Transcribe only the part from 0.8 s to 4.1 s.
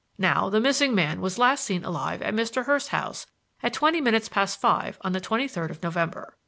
man was last seen alive at Mr. Hurst's house at twenty